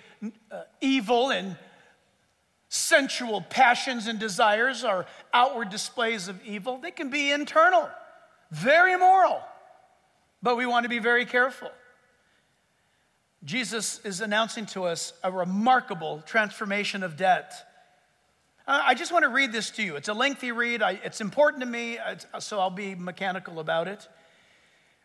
uh, 0.50 0.62
evil 0.80 1.30
and 1.30 1.56
sensual 2.68 3.40
passions 3.40 4.06
and 4.06 4.18
desires 4.18 4.84
are 4.84 5.06
outward 5.32 5.70
displays 5.70 6.28
of 6.28 6.44
evil. 6.44 6.78
They 6.78 6.90
can 6.90 7.10
be 7.10 7.30
internal, 7.30 7.88
very 8.50 8.96
moral, 8.96 9.40
but 10.42 10.56
we 10.56 10.66
want 10.66 10.84
to 10.84 10.88
be 10.88 10.98
very 10.98 11.24
careful. 11.24 11.70
Jesus 13.44 14.00
is 14.04 14.20
announcing 14.20 14.66
to 14.66 14.84
us 14.84 15.12
a 15.22 15.30
remarkable 15.30 16.22
transformation 16.26 17.02
of 17.02 17.16
debt 17.16 17.67
uh, 18.68 18.82
I 18.84 18.94
just 18.94 19.12
want 19.12 19.22
to 19.22 19.30
read 19.30 19.50
this 19.50 19.70
to 19.70 19.82
you. 19.82 19.96
It's 19.96 20.08
a 20.08 20.12
lengthy 20.12 20.52
read, 20.52 20.82
I, 20.82 21.00
it's 21.02 21.22
important 21.22 21.62
to 21.62 21.66
me, 21.66 21.98
so 22.38 22.60
I'll 22.60 22.68
be 22.68 22.94
mechanical 22.94 23.60
about 23.60 23.88
it. 23.88 24.06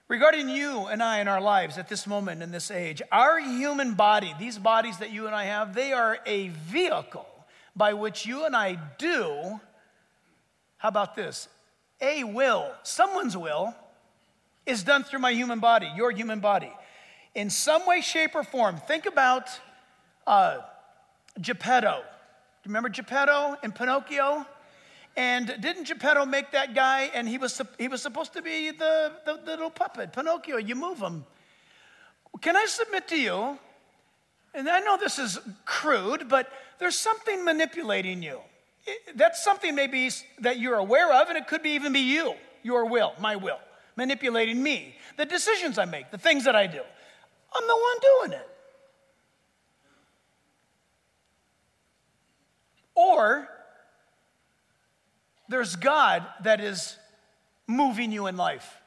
Regarding 0.10 0.50
you 0.50 0.88
and 0.88 1.02
I 1.02 1.22
in 1.22 1.30
our 1.30 1.40
lives 1.40 1.78
at 1.78 1.88
this 1.88 2.06
moment 2.06 2.44
in 2.44 2.52
this 2.52 2.70
age, 2.70 3.02
our 3.10 3.40
human 3.40 3.94
body, 3.94 4.34
these 4.38 4.58
bodies 4.58 4.98
that 4.98 5.12
you 5.12 5.28
and 5.28 5.34
I 5.34 5.46
have, 5.46 5.74
they 5.74 5.94
are 5.94 6.20
a 6.26 6.50
vehicle 6.50 7.26
by 7.74 7.94
which 7.94 8.26
you 8.26 8.46
and 8.46 8.54
I 8.54 8.78
do, 8.98 9.62
how 10.78 10.90
about 10.90 11.16
this? 11.16 11.48
A 12.02 12.26
will, 12.26 12.70
someone's 12.84 13.38
will, 13.38 13.74
is 14.66 14.84
done 14.84 15.06
through 15.06 15.20
my 15.20 15.32
human 15.32 15.60
body, 15.60 15.90
your 15.96 16.12
human 16.12 16.42
body. 16.42 16.72
In 17.34 17.50
some 17.50 17.88
way, 17.88 18.02
shape, 18.02 18.36
or 18.36 18.44
form, 18.44 18.76
think 18.76 19.06
about 19.06 19.48
uh, 20.28 20.58
Geppetto 21.40 22.04
remember 22.66 22.90
Geppetto 22.90 23.58
and 23.64 23.74
Pinocchio? 23.74 24.46
And 25.16 25.48
didn't 25.60 25.88
Geppetto 25.88 26.26
make 26.26 26.52
that 26.52 26.74
guy? 26.74 27.12
And 27.14 27.28
he 27.28 27.38
was, 27.38 27.62
he 27.78 27.88
was 27.88 28.02
supposed 28.02 28.34
to 28.34 28.42
be 28.42 28.72
the, 28.72 29.12
the, 29.26 29.40
the 29.46 29.52
little 29.52 29.70
puppet, 29.70 30.12
Pinocchio. 30.12 30.58
You 30.58 30.76
move 30.76 30.98
him. 30.98 31.26
Can 32.42 32.56
I 32.56 32.66
submit 32.66 33.08
to 33.10 33.20
you? 33.20 33.60
And 34.56 34.68
I 34.70 34.80
know 34.80 34.98
this 34.98 35.20
is 35.20 35.40
crude, 35.66 36.30
but 36.30 36.52
there's 36.80 36.98
something 36.98 37.44
manipulating 37.46 38.22
you. 38.22 38.40
That's 39.16 39.44
something 39.44 39.76
maybe 39.76 40.10
that 40.40 40.60
you're 40.60 40.78
aware 40.78 41.14
of, 41.22 41.30
and 41.30 41.38
it 41.38 41.48
could 41.48 41.64
be 41.64 41.72
even 41.72 41.94
be 41.94 42.02
you, 42.02 42.34
your 42.62 42.86
will, 42.86 43.14
my 43.20 43.36
will, 43.36 43.60
manipulating 43.96 44.62
me, 44.62 44.96
the 45.18 45.26
decisions 45.26 45.78
I 45.78 45.86
make, 45.86 46.12
the 46.12 46.18
things 46.18 46.44
that 46.44 46.56
I 46.56 46.68
do. 46.68 46.82
I'm 47.54 47.68
the 47.68 47.76
one 47.76 47.98
doing 48.02 48.40
it. 48.40 48.50
Or 52.96 53.48
there's 55.50 55.76
God 55.76 56.26
that 56.44 56.62
is 56.62 56.98
moving 57.68 58.12
you 58.12 58.28
in 58.28 58.38
life. 58.38 58.82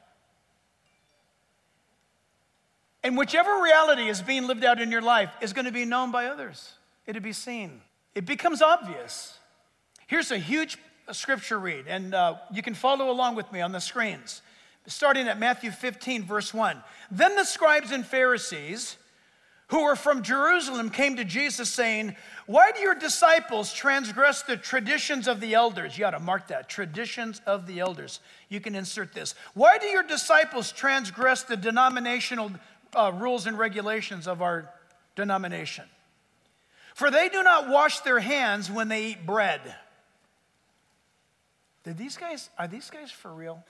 And 3.03 3.17
whichever 3.17 3.63
reality 3.63 4.09
is 4.09 4.21
being 4.21 4.47
lived 4.47 4.65
out 4.65 4.81
in 4.81 4.91
your 4.91 5.03
life 5.03 5.31
is 5.41 5.53
going 5.53 5.67
to 5.67 5.73
be 5.73 5.85
known 5.85 6.11
by 6.11 6.27
others, 6.27 6.73
it'll 7.07 7.23
be 7.23 7.33
seen. 7.33 7.81
It 8.15 8.27
becomes 8.27 8.63
obvious. 8.63 9.39
Here's 10.07 10.31
a 10.31 10.39
huge 10.39 10.79
scripture 11.13 11.59
read, 11.59 11.85
and 11.87 12.15
uh, 12.15 12.37
you 12.53 12.63
can 12.63 12.75
follow 12.75 13.11
along 13.11 13.37
with 13.37 13.53
me 13.53 13.61
on 13.61 13.73
the 13.73 13.81
screens. 13.81 14.43
Starting 14.87 15.29
at 15.29 15.39
Matthew 15.39 15.71
15, 15.71 16.25
verse 16.25 16.55
1. 16.55 16.83
Then 17.11 17.37
the 17.37 17.45
scribes 17.45 17.91
and 17.91 18.07
Pharisees 18.07 18.97
who 19.69 19.83
were 19.83 19.97
from 19.97 20.23
Jerusalem 20.23 20.91
came 20.91 21.17
to 21.17 21.25
Jesus 21.25 21.69
saying, 21.69 22.15
Why 22.47 22.71
do 22.71 22.81
your 22.81 22.95
disciples 22.95 23.73
transgress 23.73 24.43
the 24.43 24.57
traditions 24.57 25.27
of 25.27 25.41
the 25.41 25.55
elders? 25.55 25.99
You 25.99 26.05
ought 26.07 26.13
to 26.13 26.21
mark 26.21 26.49
that 26.49 26.69
traditions 26.69 27.41
of 27.47 27.67
the 27.67 27.81
elders. 27.81 28.21
You 28.49 28.61
can 28.61 28.77
insert 28.77 29.13
this. 29.13 29.35
Why 29.55 29.79
do 29.79 29.87
your 29.87 30.05
disciples 30.05 30.71
transgress 30.71 31.43
the 31.43 31.57
denominational 31.57 32.53
uh, 32.95 33.13
rules 33.13 33.47
and 33.47 33.59
regulations 33.59 34.29
of 34.29 34.41
our 34.41 34.71
denomination? 35.17 35.85
For 36.95 37.11
they 37.11 37.29
do 37.29 37.43
not 37.43 37.69
wash 37.69 38.01
their 38.01 38.21
hands 38.21 38.71
when 38.71 38.87
they 38.87 39.07
eat 39.07 39.27
bread. 39.27 39.61
Did 41.83 41.99
these 41.99 42.17
guys, 42.17 42.51
are 42.57 42.69
these 42.69 42.89
guys 42.89 43.11
for 43.11 43.35
real? 43.35 43.65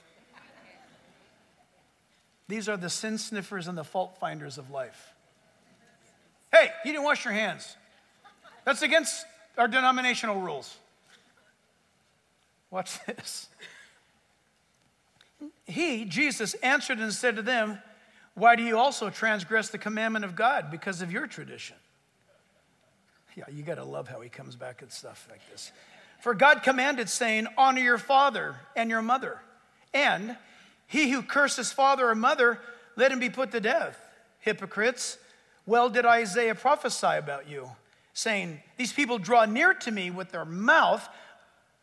These 2.47 2.69
are 2.69 2.77
the 2.77 2.89
sin 2.89 3.17
sniffers 3.17 3.67
and 3.67 3.77
the 3.77 3.83
fault 3.83 4.17
finders 4.19 4.57
of 4.57 4.69
life. 4.69 5.13
Hey, 6.51 6.69
you 6.85 6.91
didn't 6.91 7.03
wash 7.03 7.25
your 7.25 7.33
hands. 7.33 7.75
That's 8.65 8.81
against 8.81 9.25
our 9.57 9.67
denominational 9.67 10.41
rules. 10.41 10.75
Watch 12.69 12.99
this. 13.05 13.47
He, 15.65 16.05
Jesus, 16.05 16.53
answered 16.55 16.99
and 16.99 17.13
said 17.13 17.35
to 17.35 17.41
them, 17.41 17.79
Why 18.33 18.55
do 18.55 18.63
you 18.63 18.77
also 18.77 19.09
transgress 19.09 19.69
the 19.69 19.77
commandment 19.77 20.25
of 20.25 20.35
God 20.35 20.71
because 20.71 21.01
of 21.01 21.11
your 21.11 21.27
tradition? 21.27 21.75
Yeah, 23.35 23.43
you 23.53 23.63
got 23.63 23.75
to 23.75 23.83
love 23.83 24.07
how 24.07 24.19
he 24.21 24.29
comes 24.29 24.55
back 24.55 24.81
at 24.81 24.91
stuff 24.91 25.27
like 25.29 25.41
this. 25.51 25.71
For 26.21 26.33
God 26.33 26.63
commanded, 26.63 27.07
saying, 27.09 27.47
Honor 27.57 27.81
your 27.81 27.99
father 27.99 28.55
and 28.75 28.89
your 28.89 29.01
mother, 29.01 29.39
and 29.93 30.35
he 30.87 31.11
who 31.11 31.21
curses 31.21 31.71
father 31.71 32.09
or 32.09 32.15
mother, 32.15 32.59
let 32.95 33.11
him 33.11 33.19
be 33.19 33.29
put 33.29 33.51
to 33.51 33.59
death. 33.59 33.99
Hypocrites. 34.39 35.17
Well, 35.67 35.89
did 35.89 36.05
Isaiah 36.05 36.55
prophesy 36.55 37.17
about 37.17 37.49
you, 37.49 37.69
saying, 38.13 38.61
These 38.77 38.93
people 38.93 39.19
draw 39.19 39.43
near 39.43 39.73
to 39.73 39.91
me 39.91 40.09
with 40.09 40.31
their 40.31 40.45
mouth 40.45 41.07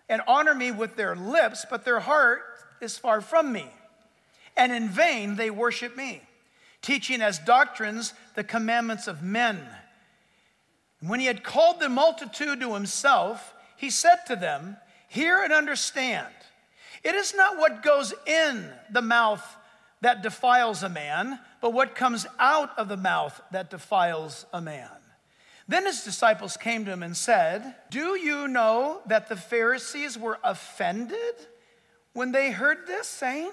and 0.09 0.23
honor 0.27 0.55
me 0.55 0.71
with 0.71 0.97
their 0.97 1.15
lips, 1.15 1.67
but 1.69 1.85
their 1.85 2.01
heart 2.01 2.41
is 2.81 2.97
far 2.97 3.21
from 3.21 3.53
me. 3.53 3.67
And 4.57 4.73
in 4.73 4.89
vain 4.89 5.37
they 5.37 5.51
worship 5.51 5.99
me, 5.99 6.23
teaching 6.81 7.21
as 7.21 7.39
doctrines 7.39 8.15
the 8.35 8.43
commandments 8.43 9.07
of 9.07 9.23
men. 9.23 9.61
And 11.03 11.11
when 11.11 11.21
he 11.21 11.27
had 11.27 11.45
called 11.45 11.79
the 11.79 11.91
multitude 11.91 12.61
to 12.61 12.73
himself, 12.73 13.53
he 13.77 13.91
said 13.91 14.21
to 14.29 14.37
them, 14.37 14.79
Hear 15.09 15.43
and 15.43 15.53
understand. 15.53 16.33
It 17.03 17.15
is 17.15 17.35
not 17.35 17.59
what 17.59 17.83
goes 17.83 18.15
in 18.27 18.67
the 18.91 19.03
mouth 19.03 19.45
that 20.01 20.23
defiles 20.23 20.83
a 20.83 20.89
man, 20.89 21.39
but 21.65 21.73
what 21.73 21.95
comes 21.95 22.27
out 22.39 22.79
of 22.79 22.89
the 22.89 22.97
mouth 22.99 23.41
that 23.51 23.71
defiles 23.71 24.45
a 24.53 24.61
man. 24.61 24.91
Then 25.67 25.87
his 25.87 26.05
disciples 26.05 26.59
came 26.59 26.85
to 26.85 26.93
him 26.93 27.03
and 27.03 27.17
said, 27.17 27.75
Do 27.91 28.19
you 28.19 28.49
know 28.49 29.01
that 29.07 29.31
the 29.31 29.37
Pharisees 29.37 30.19
were 30.19 30.39
offended 30.45 31.35
when 32.13 32.33
they 32.33 32.51
heard 32.51 32.87
this 32.87 33.09
saying? 33.09 33.51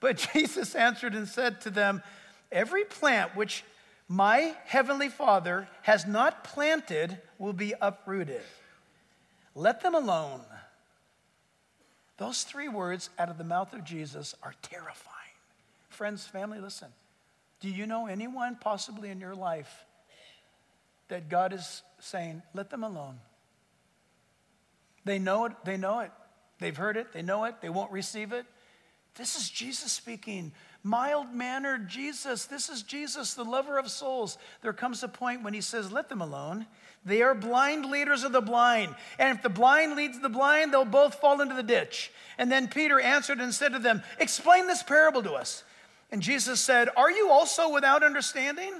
But 0.00 0.28
Jesus 0.34 0.74
answered 0.74 1.14
and 1.14 1.26
said 1.26 1.62
to 1.62 1.70
them, 1.70 2.02
Every 2.52 2.84
plant 2.84 3.34
which 3.34 3.64
my 4.06 4.54
heavenly 4.66 5.08
Father 5.08 5.66
has 5.80 6.06
not 6.06 6.44
planted 6.44 7.22
will 7.38 7.54
be 7.54 7.72
uprooted. 7.80 8.42
Let 9.54 9.80
them 9.80 9.94
alone. 9.94 10.42
Those 12.18 12.42
three 12.42 12.68
words 12.68 13.08
out 13.18 13.30
of 13.30 13.38
the 13.38 13.44
mouth 13.44 13.72
of 13.72 13.82
Jesus 13.82 14.34
are 14.42 14.52
terrifying. 14.60 15.16
Friends, 15.88 16.26
family, 16.26 16.60
listen. 16.60 16.88
Do 17.60 17.68
you 17.68 17.86
know 17.86 18.06
anyone 18.06 18.56
possibly 18.60 19.10
in 19.10 19.20
your 19.20 19.34
life 19.34 19.84
that 21.08 21.28
God 21.28 21.52
is 21.52 21.82
saying, 21.98 22.42
let 22.54 22.70
them 22.70 22.82
alone? 22.82 23.20
They 25.04 25.18
know 25.18 25.46
it, 25.46 25.52
they 25.64 25.76
know 25.76 26.00
it. 26.00 26.10
They've 26.58 26.76
heard 26.76 26.96
it, 26.96 27.12
they 27.12 27.22
know 27.22 27.44
it, 27.44 27.60
they 27.60 27.68
won't 27.68 27.92
receive 27.92 28.32
it. 28.32 28.46
This 29.16 29.36
is 29.36 29.50
Jesus 29.50 29.92
speaking. 29.92 30.52
Mild 30.82 31.34
mannered 31.34 31.88
Jesus. 31.88 32.46
This 32.46 32.68
is 32.68 32.82
Jesus, 32.82 33.34
the 33.34 33.44
lover 33.44 33.78
of 33.78 33.90
souls. 33.90 34.38
There 34.62 34.72
comes 34.72 35.02
a 35.02 35.08
point 35.08 35.42
when 35.42 35.52
he 35.52 35.60
says, 35.60 35.92
Let 35.92 36.08
them 36.08 36.22
alone. 36.22 36.66
They 37.04 37.22
are 37.22 37.34
blind 37.34 37.86
leaders 37.86 38.24
of 38.24 38.32
the 38.32 38.40
blind. 38.40 38.94
And 39.18 39.36
if 39.36 39.42
the 39.42 39.50
blind 39.50 39.96
leads 39.96 40.20
the 40.20 40.28
blind, 40.28 40.72
they'll 40.72 40.84
both 40.84 41.16
fall 41.16 41.40
into 41.40 41.54
the 41.54 41.62
ditch. 41.62 42.12
And 42.38 42.50
then 42.52 42.68
Peter 42.68 43.00
answered 43.00 43.40
and 43.40 43.52
said 43.52 43.72
to 43.72 43.78
them, 43.78 44.02
Explain 44.18 44.66
this 44.66 44.82
parable 44.82 45.22
to 45.22 45.32
us. 45.32 45.64
And 46.12 46.22
Jesus 46.22 46.60
said, 46.60 46.88
Are 46.96 47.10
you 47.10 47.30
also 47.30 47.72
without 47.72 48.02
understanding? 48.02 48.72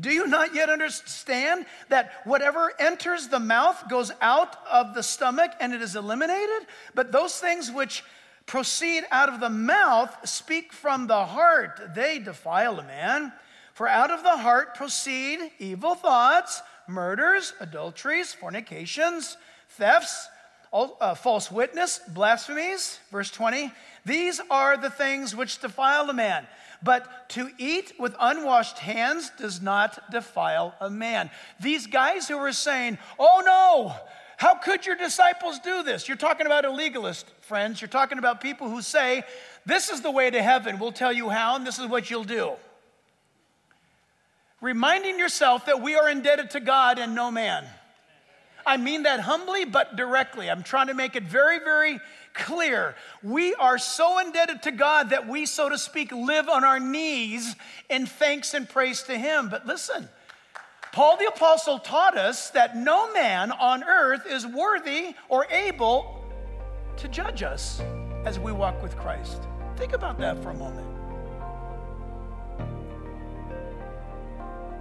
Do 0.00 0.10
you 0.10 0.26
not 0.26 0.54
yet 0.54 0.70
understand 0.70 1.66
that 1.90 2.12
whatever 2.24 2.72
enters 2.78 3.28
the 3.28 3.38
mouth 3.38 3.88
goes 3.90 4.10
out 4.22 4.56
of 4.70 4.94
the 4.94 5.02
stomach 5.02 5.52
and 5.60 5.74
it 5.74 5.82
is 5.82 5.96
eliminated? 5.96 6.66
But 6.94 7.12
those 7.12 7.38
things 7.38 7.70
which 7.70 8.02
proceed 8.46 9.04
out 9.10 9.28
of 9.28 9.40
the 9.40 9.50
mouth 9.50 10.28
speak 10.28 10.72
from 10.72 11.06
the 11.06 11.24
heart. 11.26 11.94
They 11.94 12.18
defile 12.18 12.80
a 12.80 12.84
man. 12.84 13.32
For 13.74 13.86
out 13.86 14.10
of 14.10 14.22
the 14.22 14.36
heart 14.38 14.74
proceed 14.74 15.38
evil 15.58 15.94
thoughts, 15.94 16.62
murders, 16.88 17.52
adulteries, 17.60 18.32
fornications, 18.32 19.36
thefts, 19.70 20.28
uh, 20.72 21.14
false 21.14 21.50
witness, 21.50 22.00
blasphemies. 22.08 22.98
Verse 23.10 23.30
20. 23.30 23.70
These 24.04 24.40
are 24.50 24.76
the 24.76 24.90
things 24.90 25.34
which 25.34 25.60
defile 25.60 26.10
a 26.10 26.14
man. 26.14 26.46
But 26.82 27.28
to 27.30 27.48
eat 27.58 27.92
with 27.98 28.16
unwashed 28.18 28.78
hands 28.78 29.30
does 29.38 29.62
not 29.62 30.10
defile 30.10 30.74
a 30.80 30.90
man. 30.90 31.30
These 31.60 31.86
guys 31.86 32.26
who 32.26 32.38
were 32.38 32.52
saying, 32.52 32.98
oh 33.18 33.42
no, 33.44 33.94
how 34.36 34.56
could 34.56 34.84
your 34.84 34.96
disciples 34.96 35.60
do 35.60 35.84
this? 35.84 36.08
You're 36.08 36.16
talking 36.16 36.46
about 36.46 36.64
a 36.64 36.70
legalist, 36.70 37.26
friends. 37.42 37.80
You're 37.80 37.86
talking 37.86 38.18
about 38.18 38.40
people 38.40 38.68
who 38.68 38.82
say, 38.82 39.22
this 39.64 39.88
is 39.88 40.00
the 40.00 40.10
way 40.10 40.30
to 40.30 40.42
heaven. 40.42 40.80
We'll 40.80 40.90
tell 40.90 41.12
you 41.12 41.28
how, 41.28 41.54
and 41.54 41.64
this 41.64 41.78
is 41.78 41.86
what 41.86 42.10
you'll 42.10 42.24
do. 42.24 42.54
Reminding 44.60 45.20
yourself 45.20 45.66
that 45.66 45.80
we 45.80 45.94
are 45.94 46.08
indebted 46.08 46.50
to 46.50 46.60
God 46.60 46.98
and 46.98 47.14
no 47.14 47.30
man. 47.30 47.64
I 48.66 48.76
mean 48.76 49.04
that 49.04 49.20
humbly 49.20 49.64
but 49.64 49.96
directly. 49.96 50.50
I'm 50.50 50.62
trying 50.62 50.88
to 50.88 50.94
make 50.94 51.14
it 51.14 51.24
very, 51.24 51.58
very 51.60 52.00
clear. 52.34 52.94
We 53.22 53.54
are 53.54 53.78
so 53.78 54.18
indebted 54.18 54.62
to 54.62 54.70
God 54.70 55.10
that 55.10 55.28
we, 55.28 55.46
so 55.46 55.68
to 55.68 55.78
speak, 55.78 56.12
live 56.12 56.48
on 56.48 56.64
our 56.64 56.80
knees 56.80 57.54
in 57.88 58.06
thanks 58.06 58.54
and 58.54 58.68
praise 58.68 59.02
to 59.04 59.16
Him. 59.16 59.48
But 59.48 59.66
listen, 59.66 60.08
Paul 60.92 61.16
the 61.16 61.26
Apostle 61.26 61.78
taught 61.78 62.16
us 62.16 62.50
that 62.50 62.76
no 62.76 63.12
man 63.12 63.50
on 63.52 63.82
earth 63.84 64.26
is 64.26 64.46
worthy 64.46 65.14
or 65.28 65.46
able 65.50 66.24
to 66.98 67.08
judge 67.08 67.42
us 67.42 67.80
as 68.24 68.38
we 68.38 68.52
walk 68.52 68.82
with 68.82 68.96
Christ. 68.96 69.42
Think 69.76 69.94
about 69.94 70.18
that 70.18 70.42
for 70.42 70.50
a 70.50 70.54
moment. 70.54 70.86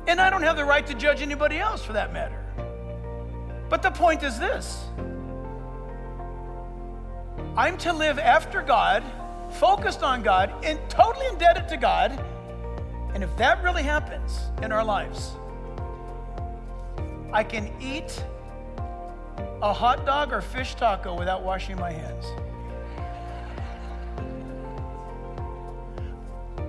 And 0.08 0.20
I 0.20 0.30
don't 0.30 0.44
have 0.44 0.58
the 0.58 0.66
right 0.66 0.86
to 0.88 0.94
judge 0.94 1.22
anybody 1.22 1.60
else 1.60 1.84
for 1.84 1.94
that 1.94 2.12
matter. 2.12 2.44
But 3.70 3.82
the 3.82 3.92
point 3.92 4.24
is 4.24 4.38
this 4.38 4.84
I'm 7.58 7.78
to 7.80 7.92
live 7.92 8.18
after 8.18 8.62
God, 8.62 9.04
focused 9.50 10.04
on 10.04 10.24
God, 10.24 10.54
and 10.64 10.80
totally 10.90 11.28
indebted 11.28 11.68
to 11.68 11.76
God. 11.76 12.24
And 13.14 13.24
if 13.24 13.36
that 13.36 13.62
really 13.62 13.84
happens 13.84 14.40
in 14.64 14.72
our 14.72 14.86
lives, 14.86 15.32
I 17.34 17.44
can 17.44 17.70
eat 17.82 18.24
a 19.62 19.74
hot 19.74 20.06
dog 20.06 20.32
or 20.32 20.40
fish 20.40 20.76
taco 20.76 21.14
without 21.14 21.44
washing 21.44 21.78
my 21.78 21.92
hands. 21.92 22.26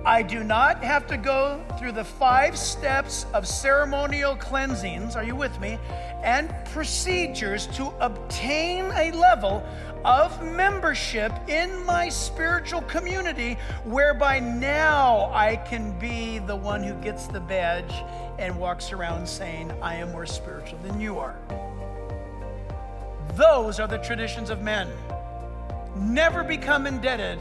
I 0.05 0.21
do 0.21 0.43
not 0.43 0.83
have 0.83 1.07
to 1.07 1.17
go 1.17 1.63
through 1.79 1.93
the 1.93 2.03
five 2.03 2.57
steps 2.57 3.25
of 3.33 3.47
ceremonial 3.47 4.35
cleansings, 4.35 5.15
are 5.15 5.23
you 5.23 5.33
with 5.33 5.57
me? 5.61 5.79
And 6.21 6.53
procedures 6.73 7.67
to 7.67 7.93
obtain 8.01 8.91
a 8.95 9.11
level 9.11 9.65
of 10.05 10.43
membership 10.43 11.31
in 11.47 11.85
my 11.85 12.09
spiritual 12.09 12.81
community 12.83 13.53
whereby 13.85 14.39
now 14.39 15.31
I 15.33 15.55
can 15.55 15.97
be 15.97 16.39
the 16.39 16.55
one 16.55 16.83
who 16.83 16.93
gets 16.95 17.27
the 17.27 17.39
badge 17.39 17.93
and 18.37 18.57
walks 18.57 18.91
around 18.91 19.27
saying, 19.27 19.71
I 19.81 19.95
am 19.95 20.11
more 20.11 20.25
spiritual 20.25 20.79
than 20.79 20.99
you 20.99 21.19
are. 21.19 21.37
Those 23.35 23.79
are 23.79 23.87
the 23.87 23.97
traditions 23.99 24.49
of 24.49 24.61
men. 24.61 24.89
Never 25.95 26.43
become 26.43 26.85
indebted 26.85 27.39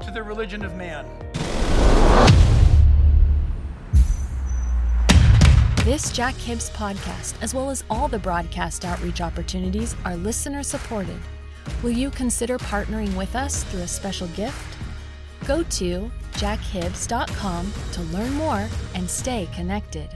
to 0.00 0.10
the 0.10 0.22
religion 0.22 0.64
of 0.64 0.74
man. 0.74 1.06
This 5.84 6.10
Jack 6.10 6.34
Hibbs 6.36 6.70
podcast, 6.70 7.34
as 7.42 7.54
well 7.54 7.68
as 7.68 7.84
all 7.90 8.08
the 8.08 8.18
broadcast 8.18 8.86
outreach 8.86 9.20
opportunities, 9.20 9.94
are 10.06 10.16
listener 10.16 10.62
supported. 10.62 11.20
Will 11.82 11.90
you 11.90 12.10
consider 12.10 12.58
partnering 12.58 13.14
with 13.16 13.36
us 13.36 13.64
through 13.64 13.82
a 13.82 13.88
special 13.88 14.28
gift? 14.28 14.76
Go 15.46 15.62
to 15.62 16.10
jackhibbs.com 16.32 17.72
to 17.92 18.02
learn 18.02 18.32
more 18.32 18.68
and 18.94 19.08
stay 19.08 19.48
connected. 19.52 20.08